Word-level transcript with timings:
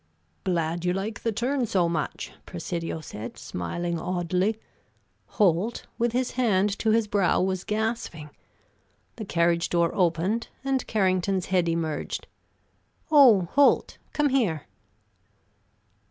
"Glad 0.45 0.83
you 0.83 0.93
like 0.93 1.21
the 1.21 1.31
turn 1.31 1.67
so 1.67 1.87
much," 1.87 2.31
Presidio 2.47 3.01
said, 3.01 3.37
smiling 3.37 3.99
oddly. 3.99 4.59
Holt, 5.37 5.85
with 5.99 6.11
his 6.11 6.31
hand 6.31 6.75
to 6.79 6.89
his 6.89 7.05
brow 7.07 7.39
was 7.39 7.63
gasping. 7.63 8.31
The 9.17 9.25
carriage 9.25 9.69
door 9.69 9.91
opened 9.93 10.47
and 10.63 10.87
Carrington's 10.87 11.45
head 11.53 11.69
emerged: 11.69 12.25
"Oh, 13.11 13.41
Holt, 13.53 13.99
come 14.11 14.29
here." 14.29 14.65